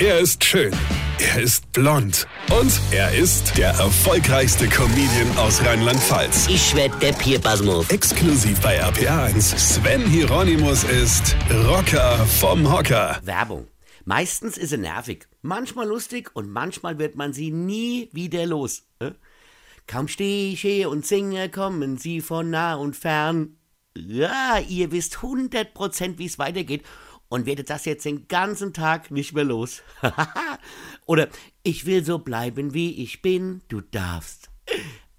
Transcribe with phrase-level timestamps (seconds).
[0.00, 0.72] Er ist schön.
[1.18, 2.28] Er ist blond.
[2.56, 6.46] Und er ist der erfolgreichste Comedian aus Rheinland-Pfalz.
[6.46, 7.90] Ich werd der Pierpasmus.
[7.90, 9.58] Exklusiv bei RPA1.
[9.58, 11.34] Sven Hieronymus ist
[11.66, 13.18] Rocker vom Hocker.
[13.24, 13.66] Werbung.
[14.04, 18.84] Meistens ist sie nervig, manchmal lustig und manchmal wird man sie nie wieder los.
[19.00, 19.10] Äh?
[19.88, 23.56] Kaum stehe ich hier und singe, kommen sie von nah und fern.
[23.96, 26.84] Ja, ihr wisst 100% wie es weitergeht
[27.28, 29.82] und werdet das jetzt den ganzen Tag nicht mehr los.
[31.06, 31.28] Oder
[31.62, 34.50] ich will so bleiben, wie ich bin, du darfst.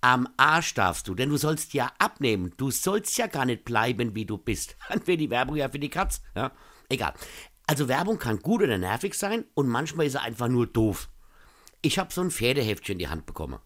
[0.00, 2.52] Am Arsch darfst du, denn du sollst ja abnehmen.
[2.56, 4.76] Du sollst ja gar nicht bleiben, wie du bist.
[4.88, 6.22] Dann wäre die Werbung ja für die Katz.
[6.34, 6.52] Ja?
[6.88, 7.14] Egal.
[7.66, 11.08] Also Werbung kann gut oder nervig sein und manchmal ist sie einfach nur doof.
[11.82, 13.60] Ich habe so ein Pferdeheftchen in die Hand bekommen.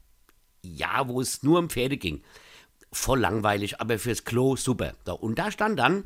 [0.62, 2.23] Ja, wo es nur um Pferde ging.
[2.92, 4.95] Voll langweilig, aber fürs Klo super.
[5.20, 6.05] Und da stand dann,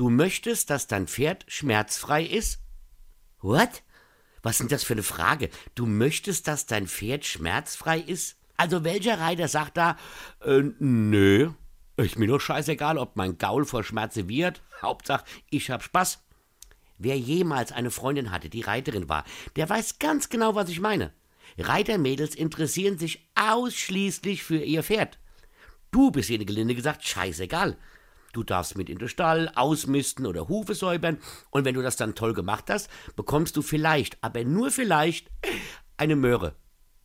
[0.00, 2.60] Du möchtest, dass dein Pferd schmerzfrei ist?
[3.42, 3.82] What?
[4.42, 5.50] Was denn das für eine Frage?
[5.74, 8.38] Du möchtest, dass dein Pferd schmerzfrei ist?
[8.56, 9.98] Also welcher Reiter sagt da,
[10.42, 11.50] äh, nö,
[11.98, 14.62] ist mir doch scheißegal, ob mein Gaul vor Schmerze wird.
[14.80, 16.24] Hauptsache, ich hab Spaß.
[16.96, 19.24] Wer jemals eine Freundin hatte, die Reiterin war,
[19.56, 21.12] der weiß ganz genau, was ich meine.
[21.58, 25.18] Reitermädels interessieren sich ausschließlich für ihr Pferd.
[25.90, 27.76] Du bist ihnen gelinde gesagt scheißegal.
[28.32, 31.18] Du darfst mit in den Stall, ausmisten oder Hufe säubern.
[31.50, 35.30] Und wenn du das dann toll gemacht hast, bekommst du vielleicht, aber nur vielleicht,
[35.96, 36.54] eine Möhre.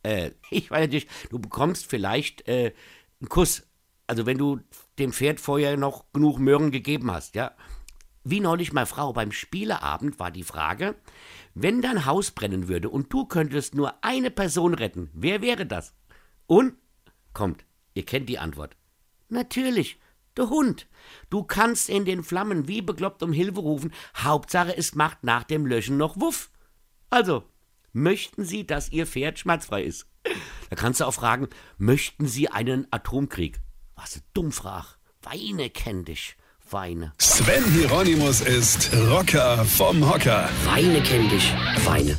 [0.02, 2.72] Äh, ich weiß nicht, du bekommst vielleicht äh,
[3.20, 3.66] einen Kuss.
[4.06, 4.60] Also wenn du
[4.98, 7.52] dem Pferd vorher noch genug Möhren gegeben hast, ja.
[8.28, 10.96] Wie neulich meine Frau beim Spieleabend war die Frage,
[11.54, 15.94] wenn dein Haus brennen würde und du könntest nur eine Person retten, wer wäre das?
[16.46, 16.74] Und?
[17.32, 18.76] Kommt, ihr kennt die Antwort.
[19.28, 20.00] Natürlich,
[20.36, 20.86] der Hund.
[21.30, 23.92] Du kannst in den Flammen wie bekloppt um Hilfe rufen.
[24.16, 26.50] Hauptsache, es macht nach dem Löschen noch Wuff.
[27.10, 27.44] Also,
[27.92, 30.06] möchten Sie, dass Ihr Pferd schmerzfrei ist?
[30.70, 31.48] Da kannst du auch fragen,
[31.78, 33.60] möchten Sie einen Atomkrieg?
[33.94, 34.88] Was eine Dummfrage.
[35.22, 36.36] Weine kenn dich.
[36.70, 37.12] Weine.
[37.18, 40.48] Sven Hieronymus ist Rocker vom Hocker.
[40.64, 41.52] Weine kenn dich.
[41.84, 42.16] Weine.